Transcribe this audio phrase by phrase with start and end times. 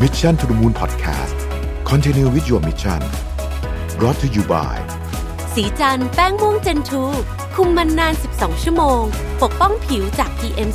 [0.00, 1.36] Mission to the Moon Podcast
[1.84, 3.00] Continue with your mission
[3.98, 4.74] brought to you by
[5.54, 7.04] สีจันแป้งม่วงเจนทู
[7.54, 9.02] คุมมันนาน 12 ชั่วโมง
[9.42, 10.70] ปกป้องผิวจาก PM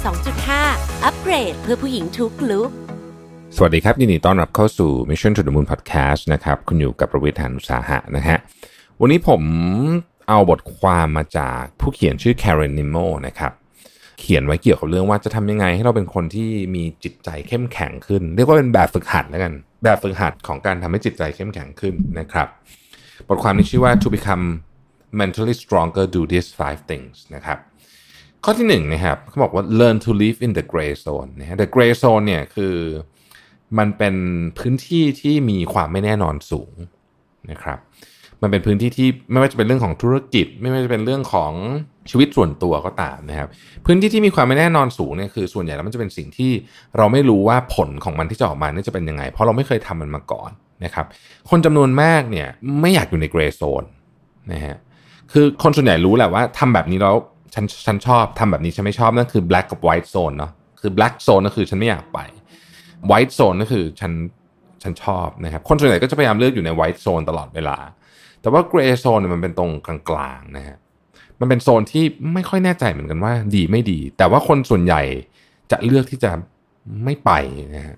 [0.50, 2.70] 2.5 อัปเกรดเพื่อผู้หญิงทุกลุก
[3.56, 8.38] สวัสดีครับ ยินดีต้อนรับเข้าสู่ Mission to the Moon Podcast นะครับ คุณอยู่กับประวิทยานุสาหะนะฮะ
[9.00, 9.42] วันนี้ผม
[10.30, 13.52] เอาบทความมาจากผู้เขียนชื่อ Karen Nimmo นะครับ
[14.20, 22.48] เขียนไว้เกี่ยวกับเรื่องว่าจะทำยังไง ให้เราเป็นคนที่มีจิตใจเข้มแข็งขึ้น เรียกว่าเป็นแบบฝึกหัดแล้วกัน แบบฝึกหัดของการทำให้จิตใจเข้มแข็งขึ้นนะครับ
[23.28, 24.46] บทความนี้ชื่อว่า to become
[25.22, 27.58] mentally stronger do these five things นะครับ
[28.44, 32.76] ข้อที่หนึ่งนะครับเขาบอกว่า learn to live in the gray zone นะฮะ the gray zone เนี่ยคือ
[33.78, 34.16] มันเป็น
[34.58, 36.74] พื้นที่ที่มีความไม่แน่นอนสูง
[37.52, 37.80] นะครับ
[38.42, 41.52] มันเป็นพื้นที่ที่ไม่ว่าจะเป็นเรื่องของธุรกิจ ไม่ว่าจะเป็นเรื่องของ
[42.10, 43.50] ชีวิตส่วนตัวก็ตามนะครับ
[43.86, 46.52] พื้นที่ที่มีความไม่แน่นอนสูงเนี่ยคือส่วนใหญ่แล้วมันจะเป็นสิ่งที่
[46.98, 50.52] เราไม่รู้ว่าผลของมันที่จะออกมาเนี่ยจะเป็นยังไง เพราะเราไม่เคยทำมันมาก่อน
[50.84, 51.06] นะครับ
[51.50, 52.48] คนจำนวนมากเนี่ย
[52.82, 53.84] ไม่อยากอยู่ในเกรย์โซน
[54.54, 54.78] นะฮะ
[55.32, 57.16] คือคนส่วนใหญ่รู้แหละว่าทำแบบนี้แล้ว
[57.54, 62.20] ฉันฉันชอบทำแบบนี้ฉันไม่ชอบนั่นคือ black กับ white zone เนาะคือ black zone ก็คือฉันไม่อยากไป
[63.12, 64.12] white zone ก็คือฉัน
[64.84, 67.78] ฉันชอบนะครับคนส่วนใหญ่ก็จะพยายามเลือกอยู่ใน white zone ตลอดเวลา
[68.42, 69.72] แต่ว่า gray zone เนี่ยมันเป็นตรง
[70.10, 70.78] กลางๆนะฮะ
[71.40, 75.02] มันเป็นโซนที่ไม่ค่อยแน่ใจเหมือนกันว่าดีไม่ดี แต่ว่าคนส่วนใหญ่
[75.72, 76.32] จะเลือกที่จะ
[77.04, 77.32] ไม่ไป
[77.76, 77.98] นะฮะ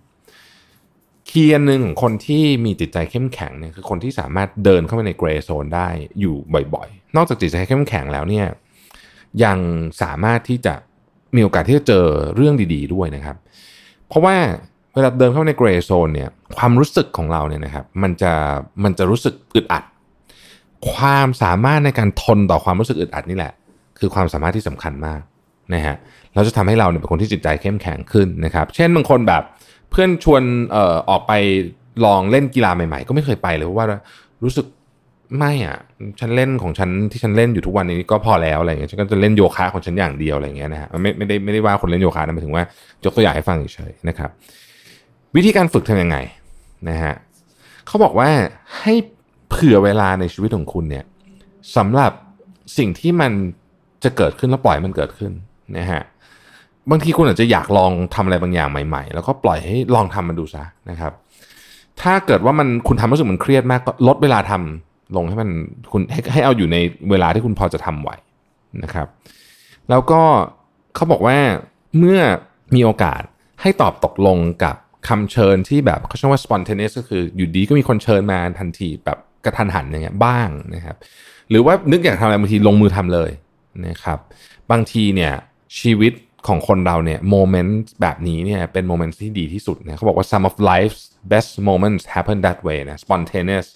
[1.30, 6.36] คีย์อันหนึ่งของคนที่มีจิตใจเข้มแข็งเนี่ยคือคนที่สามารถเดินเข้าไปในเกรย์โซนได้อยู่
[6.74, 8.46] บ่อยๆ นอกจากจิตใจเข้มแข็งแล้วเนี่ย
[9.44, 9.58] ยัง
[10.02, 10.74] สามารถที่จะ
[11.36, 13.38] มีโอกาสที่จะเจอเรื่องดีๆด้วยนะครับ
[14.08, 14.36] เพราะว่า
[14.94, 18.32] เวลาเดินเข้าในเกรย์โซนเนี่ยความรู้สึกของเราเนี่ยนะครับมันจะ
[18.84, 19.84] มันจะรู้สึกอึดอัด
[20.94, 23.54] ความสามารถในการทนต่อความรู้สึกอึดอัดนี่แหละ
[24.00, 25.22] คือความสามารถที่สำคัญมาก
[25.74, 25.96] นะฮะ
[26.36, 29.44] เราจะทำให้เราเนี่ยเป็นคนที่จิตใจเข้มแข็งขึ้นนะครับ เช่นบางคนแบบ
[29.92, 31.34] เพื่อนชวนเอ่อออกไป
[32.06, 33.88] ลองเล่นกีฬาใหม่ ๆ ก็ไม่เคยไปเลยเพราะว่า
[34.44, 34.66] รู้สึก
[35.40, 35.78] ไม่อะ
[36.20, 42.64] ฉันเล่นของฉันที่ฉันเล่นอยู่ทุกวันนี้ก็พอแล้วอะไรเงี้ยฉันก็จะเล่นโยคะของฉันอย่างเดียวอะไรเงี้ยนะฮะไม่ไม่ได้ไม่ได้ว่าคนเล่นโยคะนะหมายถึงว่า
[43.06, 44.30] ยกตัวอย่างให้ฟังเฉยๆนะครับ
[45.36, 46.18] วิธีการฝึกทำยังไง
[46.90, 47.14] นะฮะ
[47.88, 48.30] เขาบอกว่า
[48.80, 48.94] ให้
[49.60, 51.06] ผื่อเวลาในชีวิตของคุณเนี่ย
[51.76, 52.12] สำหรับ
[52.78, 53.32] สิ่งที่มัน
[54.04, 55.32] จะเกิดขึ้นแล้วปล่อยมันเกิดขึ้น
[55.78, 56.04] นะฮะ
[56.90, 61.14] บางทีคุณอาจจะอยากลองทำอะไรบางอย่างใหม่ ๆ แล้วก็ปล่อยให้ลองทำมันดูซะนะครับ
[62.02, 65.50] ถ้าเกิดว่ามันคุณทำรู้สึกมันเครียดมากก็ลดเวลาทำลงให้มัน
[65.92, 66.78] คุณให้ให้เอาอยู่ใน
[67.10, 68.10] เวลาที่คุณพอจะทำไหว
[68.84, 69.08] นะครับ
[69.90, 70.22] แล้วก็
[70.96, 71.38] เขาบอกว่า
[71.98, 72.20] เมื่อ
[72.76, 73.22] มีโอกาส
[73.62, 74.76] ให้ตอบตกลงกับ
[75.08, 80.96] คำเชิญที่แบบเขาใช้ว่า spontaneous ก็คืออยู่ดีก็มีคนเชิญมาทันทีแบบ กระทันหันอย่างเงี้ยบ้างนะครับ
[81.50, 83.32] หรือว่านึกอยากทำอะไรบางทีลงมือทำเลย
[83.88, 84.20] นะครับ
[84.72, 85.34] บางทีเนี่ย
[85.80, 86.14] ชีวิต
[86.48, 93.68] ของคนเราเนี่ยโมเมนต์แบบนี้เนี่ยเป็นโมเมนต์ที่ดีที่สุดเนี่ยเขาบอกว่า some of life's best moments happen that way นะ spontaneous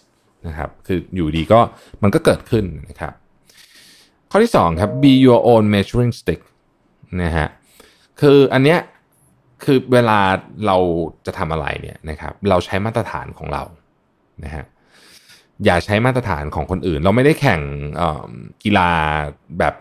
[0.48, 1.60] นะครับคืออยู่ดีก็
[2.04, 3.14] มันก็เกิดขึ้นนะครับ
[4.32, 6.42] ข้อที่สองครับ be your own measuring stick
[7.24, 7.48] นะฮะ
[8.22, 8.80] คืออันเนี้ย
[9.64, 10.20] คือเวลา
[10.68, 10.78] เรา
[11.26, 13.64] จะทำอะไรเนี่ยนะครับเราใช้มาตรฐานของเรา
[14.44, 14.66] นะฮะ
[15.66, 17.62] อย่าใช้มาตรฐานของคนอื่น เราไม่ได้แข่ง
[18.64, 18.90] กีฬา
[19.60, 19.74] แบบ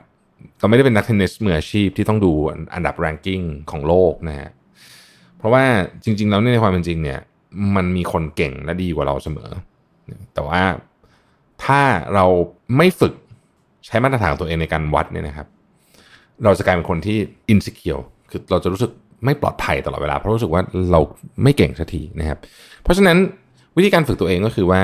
[0.61, 2.33] เราไม่ได้เป็นนักเทนนิสมืออาชีพที่ต้องดู
[2.75, 3.41] อันดับแรงกิ้ง
[3.71, 4.51] ของโลกนะฮะ
[5.39, 5.65] เพราะว่า
[6.05, 7.21] จริง ๆ แล้วในความเป็นจริงเนี่ย
[7.77, 9.51] มันมีคนเก่งและดีกว่าเราเสมอ
[10.35, 10.63] แต่ว่า
[11.65, 11.83] ถ้า
[12.15, 12.27] เรา
[12.77, 13.15] ไม่ฝึก
[13.87, 15.47] ใช้มาตรฐานตัวเองในการวัดเนี่ยนะครับ
[16.45, 17.19] เราจะกลายเป็นคนที่
[17.51, 17.99] อินสิเคียว
[18.31, 18.91] คือเราจะรู้สึก
[19.25, 20.63] ไม่ปลอดภัยตลอดเวลา เพราะรู้สึกว่า
[20.93, 21.01] เรา
[21.43, 22.39] ไม่เก่งสักทีนะครับ
[22.83, 23.17] เพราะฉะนั้น
[23.77, 24.83] วิธีการฝึกตัวเองก็คือว่า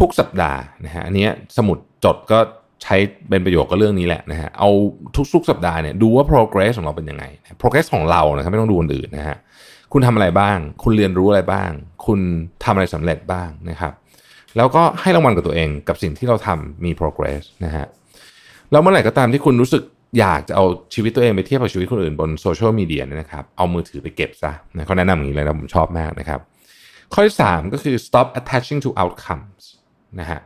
[0.00, 2.38] ทุกๆ สัปดาห์นะฮะอันนี้สมุดจดก็
[2.82, 2.96] ใช้
[3.28, 4.70] เป็นประโยชน์ก็เรื่องนี้แหละนะฮะเอา
[5.34, 7.24] ทุกๆ สัปดาห์เนี่ยดูว่า progress ของเราเป็นยังไง
[7.60, 9.36] progress ของเรานะครับไม่ต้องดูคนอื่นนะฮะ
[9.92, 11.70] คุณทำอะไรบ้าง คุณเรียนรู้อะไรบ้าง
[12.06, 12.20] คุณ
[12.64, 13.92] ทำอะไรสำเร็จบ้างนะครับ
[14.56, 17.86] แล้วก็ให้รางวัลกับตัวเองกับสิ่งที่เราทำมี progress นะฮะ
[18.70, 19.82] แล้วเมื่อไหร่ก็ตามที่คุณรู้สึก
[20.18, 20.64] อยากจะเอา
[20.94, 26.40] ชีวิตตัวเองไปเทียบกับชีวิตคนอื่นบนโซเชียลมีเดียนะครับ เอามือถือไปเก็บซะนะเขาแนะนำอย่างนี้เลยนะผมชอบมากนะครับ
[27.12, 29.62] ข้อที่3ก็คือ stop attaching to outcomes
[30.20, 30.40] นะฮะ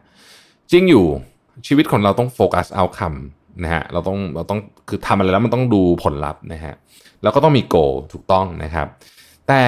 [0.70, 1.06] จริงอยู่
[1.67, 3.14] ชีวิตของเราต้องโฟกัส outcome
[3.62, 6.75] นะฮะเราต้องเราต้องคือทำอะไรแล้วมันต้องดูผลลัพธ์นะฮะ
[7.23, 7.76] แล้วก็ต้องมี goal
[8.12, 8.87] ถูกต้องนะครับ
[9.49, 9.62] แต่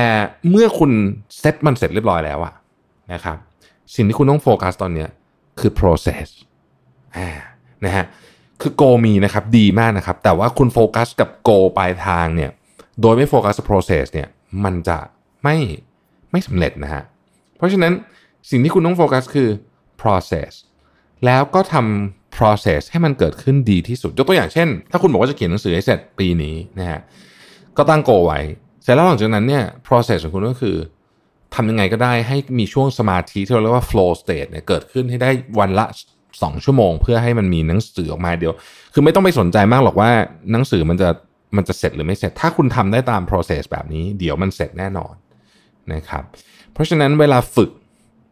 [0.50, 0.90] เมื่อคุณ
[1.38, 2.54] เซตมันเสร็จเรียบร้อยแล้วอะ
[3.12, 3.36] นะครับ
[3.94, 5.06] สิ่งที่คุณต้องโฟกัสตอนนี้
[5.60, 6.26] คือ process
[7.16, 7.18] อ
[7.84, 8.04] นะฮะ
[8.60, 12.50] คือ goal มีนะครับดีมากนะครับ แต่ว่าคุณโฟกัสกับ goal ปลายทางเนี่ย
[13.00, 14.28] โดยไม่โฟกัสกับ process เนี่ย
[14.64, 14.98] มันจะ
[15.44, 15.56] ไม่
[16.34, 17.02] ไม่สำเร็จนะฮะ
[17.56, 17.92] เพราะฉะนั้น
[18.50, 19.48] สิ่งที่คุณต้องโฟกัสคือ
[20.02, 20.50] process
[21.24, 27.00] แล้วก็ทำ process ให้มันเกิดขึ้นดีที่สุด ยกตัวอย่างเช่น ถ้าคุณบอกว่าจะเขียนหนังสือให้เสร็จปีนี้นะฮะ
[27.76, 28.40] ก็ตั้งโกไว้
[28.82, 30.76] เสร็จแล้วหลังจากนั้นเนี่ย process ของคุณก็คือ
[31.54, 35.86] ทำยังไงก็ได้ให้มีช่วงสมาธิที่เราเรียกว่า flow state เนี่ยเกิดขึ้นให้ได้วันละ
[36.24, 38.52] 2 ชั่วโมง เพื่อให้มันมีหนังสือออกมาเดียว
[38.92, 40.10] คือไม่ต้องไปสนใจมากหรอกว่า
[40.52, 41.08] หนังสือมันจะ
[41.56, 45.14] มันจะเสร็จหรือไม่เสร็จ ถ้าคุณทำได้ตาม process แบบนี้ เดี๋ยวมันเสร็จแน่นอน
[45.92, 46.24] นะครับ
[46.72, 47.70] เพราะฉะนั้นเวลาฝึก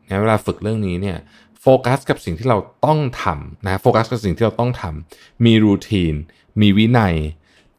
[0.08, 1.18] นะเวลาฝึกเรื่องนี้เนี่ย
[1.60, 6.14] โฟกัสกับสิ่งที่เราต้องทำนะโฟกัสกับสิ่งที่เราต้องทำมีรูทีน
[6.60, 7.14] มีวินัย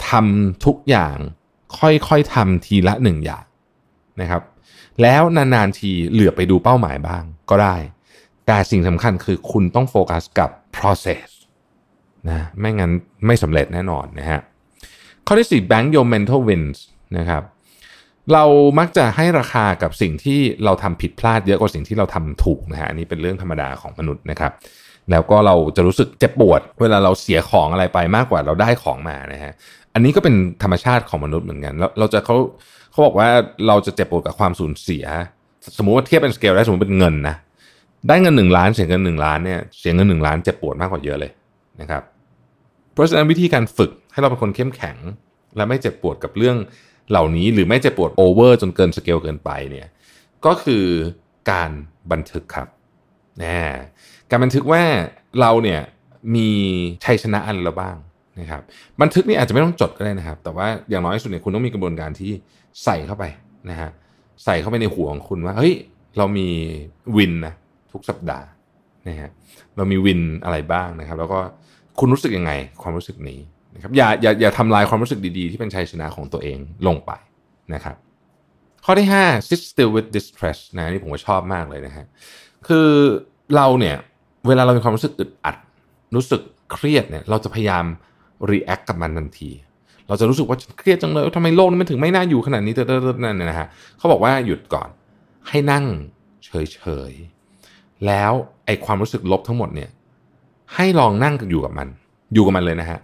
[0.09, 1.17] ทำทุกอย่าง
[1.79, 3.45] ค่อยๆทำทีละหนึ่งอย่าง
[4.21, 4.41] นะครับ
[5.01, 7.75] แล้วนานๆทีเหลือไปดูเป้าหมายบ้างก็ได้
[8.47, 11.27] แต่สิ่งสำคัญคือคุณต้องโฟกัสกับ process
[12.29, 12.91] นะไม่งั้น
[13.25, 14.41] ไม่สำเร็จแน่นอนนะฮะ
[15.25, 16.77] ข้อที่ 4 bank your mental wins
[17.17, 17.43] นะครับ
[18.33, 18.43] เรา
[18.79, 24.51] มักจะให้ราคากับสิ่งที่เราทำผิดพลาดเยอะกว่าสิ่งที่เราทำถูกนะฮะอันนี้เป็นเรื่องธรรมดาของมนุษย์นะครับ
[25.11, 29.53] แล้วก็เราจะรู้สึกเจ็บปวด เวลาเราเสียของอะไรไปมากกว่าเราได้ของมานะฮะ
[29.93, 32.35] อันนี้ก็เป็นธรรมชาติของมนุษย์เหมือนกันแล้วเราจะเขา
[32.91, 33.29] เขาบอกว่า
[33.67, 35.05] เราจะเจ็บปวดกับความสูญเสีย
[35.77, 37.35] สมมุติว่าเทียบเป็นสเกลได้สมมติเป็นเงินนะ
[38.07, 41.31] ได้เงินหนึ่งล้านเสียเงินหนึ่งล้านเนี่ยเสียเงินหนึ่งล้านเจ็บปวดมากกว่าเยอะเลย
[41.81, 42.03] นะครับ
[42.93, 44.97] เพราะฉะนั้นวิธีการฝึกให้เราเป็นคนเข้มแข็ง
[45.55, 46.57] และไม่เจ็บปวดกับเรื่อง
[47.09, 49.88] เหล่านี้หรือไม่เจ็บปวดโอเวอร์จนเกินสเกลเกินไปเนี่ย
[50.45, 50.85] ก็คือ
[51.51, 51.71] การ
[52.11, 52.67] บันทึกครับ
[53.41, 53.53] นะ
[54.29, 54.81] การบันทึกว่า
[55.39, 55.81] เราเนี่ย
[56.35, 56.50] มี
[57.03, 57.95] ชัยชนะอะไรบ้าง
[58.39, 58.61] นะครับ
[59.01, 62.31] บันทึกนี่อาจจะไม่ต้องจดก็ได้นะครับ แต่ว่าอย่างน้อยสุดเนี่ยคุณต้องมีกระบวนการที่
[62.83, 63.23] ใส่เข้าไป
[63.69, 63.89] นะฮะ
[64.44, 65.73] ใส่เข้าไปในหัวของคุณว่าเฮ้ย
[66.17, 66.47] เรามี
[67.17, 67.53] วินนะ
[67.91, 68.47] ทุกสัปดาห์
[69.07, 69.29] นะฮะ
[69.75, 71.39] เรามีวินอะไรบ้างนะครับ แล้วก็
[71.99, 72.51] คุณรู้สึกยังไง
[72.81, 73.39] ความรู้สึกนี้
[73.75, 77.11] นะครับอย่าอย่าอย่าทำลายความรู้สึกดีๆ ที่เป็นชัยชนะของตัวเองลงไป
[77.73, 77.95] นะครับ
[78.85, 82.05] ข้อที่ 5 sit still with distress นะนี่ผมก็ชอบมากเลยนะฮะ
[82.67, 82.89] คือ
[83.55, 83.95] เราเนี่ย
[84.47, 85.57] เวลาเรามีความรู้สึกอึดอัด
[86.15, 86.41] รู้สึก
[86.71, 87.85] เครียดเนี่ยเราจะพยายาม
[88.51, 89.51] react กับมันทันที
[90.07, 93.67] เราจะรู้สึกว่าเครียดจังเลยทำไมโลกนี้มันถึงไม่น่าอยู่ขนาดนี้เติร์ดนั่นนะฮะ
[93.97, 94.89] เขาบอกว่าหยุดก่อน
[95.49, 95.85] ให้นั่ง
[96.45, 96.81] เฉ
[97.11, 98.31] ยๆแล้ว
[98.65, 99.89] ไอความรู้สึกลบทั้งหมดเนี่ย
[100.75, 101.87] ให้ลองนั่งอยู่กับมัน
[102.33, 102.99] อยู่กับมันเลยนะฮะ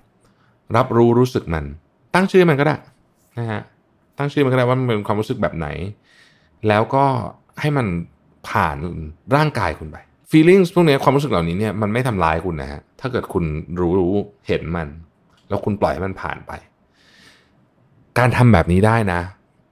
[0.75, 1.66] รับรู้รู้สึกมัน
[2.13, 2.75] ตั้งชื่อมันก็ได้
[3.38, 3.62] นะฮะ
[4.18, 5.68] ตั้งชื่อมันก็ได้ว่ามันเป็นความรู้สึกแบบไหน
[6.68, 7.06] แล้วก็
[7.62, 7.88] ให้มัน
[8.50, 8.77] ผ่าน
[9.36, 9.98] ร่างกายคุณไป
[10.31, 13.44] feelings พวกนี้ความรู้สึกเหล่านี้เนี่ยมันไม่ทำร้ายคุณนะฮะถ้าเกิดคุณ
[13.80, 14.13] รู้รู้
[14.48, 14.88] เห็นมัน
[15.50, 16.51] แล้วคุณปล่อยให้มันผ่านไป
[18.19, 19.19] การทำแบบนี้ได้นะ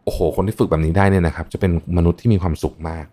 [0.03, 3.05] โอ้โห คนที่ฝึกแบบนี้ได้เนี่ยนะครับ จะเป็นมนุษย์ที่มีความสุขมาก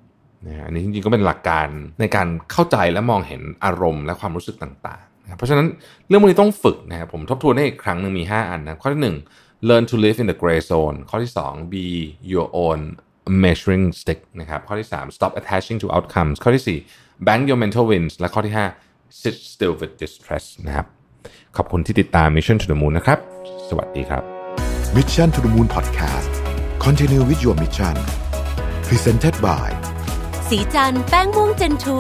[0.47, 1.69] นะอันนี้จริงๆก็เป็นหลักการ
[2.01, 5.67] ในการเข้าใจและมองเห็นอารมณ์และความรู้สึกต่างๆ นะเพราะฉะนั้น
[6.09, 9.01] เรื่องพวกนี้ต้องฝึกนะครับผมทบทวนให้อีกครั้งหนึ่งมี 5 อันนะข้อที่
[9.35, 11.87] 1 learn to live in the gray zone ข้อที่ 2 be
[12.33, 12.81] your own
[13.45, 18.55] measuring stick นะครับข้อที่ 3 stop attaching to outcomes ข้อที่ 4 bank your mental wins และข้อที่
[18.87, 20.87] 5 sit still with distress นะครับ
[21.57, 23.19] ขอบคุณที่ติดตาม Mission to the Moon นะครับ
[23.69, 24.23] สวัสดีครับ
[24.97, 26.33] Mission to the Moon Podcast
[26.85, 27.97] Continue with your mission
[28.89, 29.69] Presented by
[30.49, 31.99] สีจันแป้งม่วงเจนทู